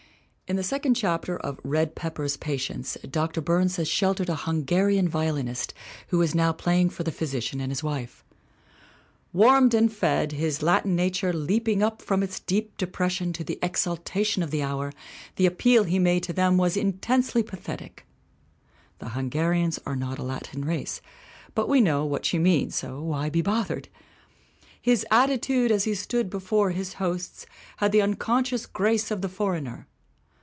In 0.51 0.57
the 0.57 0.63
second 0.63 0.95
chapter 0.95 1.37
of 1.37 1.61
Red 1.63 1.95
Pepper's 1.95 2.35
Pa 2.35 2.55
tients 2.57 2.97
Dr. 3.09 3.39
Burns 3.39 3.77
has 3.77 3.87
sheltered 3.87 4.27
a 4.27 4.35
Hungarian 4.43 5.07
violinist 5.07 5.73
who 6.09 6.21
is 6.21 6.35
now 6.35 6.51
playing 6.51 6.89
for 6.89 7.03
the 7.03 7.11
physician 7.13 7.61
and 7.61 7.71
his 7.71 7.85
wife:" 7.85 8.25
Warmed 9.31 9.73
and 9.73 9.89
fed, 9.89 10.33
his 10.33 10.61
Latin 10.61 10.93
nature 10.93 11.31
leaping 11.31 11.81
up 11.81 12.01
from 12.01 12.21
its 12.21 12.41
deep 12.41 12.75
depression 12.75 13.31
to 13.31 13.45
the 13.45 13.59
exaltation 13.63 14.43
of 14.43 14.51
the 14.51 14.61
hour, 14.61 14.91
the 15.37 15.45
appeal 15.45 15.85
he 15.85 15.99
made 15.99 16.23
to 16.23 16.33
them 16.33 16.57
was 16.57 16.75
intensely 16.75 17.43
pathetic/' 17.43 18.03
The 18.99 19.09
Hungarians 19.11 19.79
are 19.85 19.95
not 19.95 20.19
a 20.19 20.23
Latin 20.23 20.65
race, 20.65 20.99
but 21.55 21.69
we 21.69 21.79
know 21.79 22.03
what 22.03 22.25
she 22.25 22.37
means, 22.37 22.75
so 22.75 23.01
why 23.01 23.29
be 23.29 23.41
bothered? 23.41 23.87
"His 24.81 25.05
attitude, 25.09 25.71
as 25.71 25.85
he 25.85 25.95
stood 25.95 26.29
before 26.29 26.71
his 26.71 26.95
hosts, 26.95 27.45
had 27.77 27.93
the 27.93 28.01
unconscious 28.01 28.65
grace 28.65 29.11
of 29.11 29.21
the 29.21 29.29
foreigner." 29.29 29.87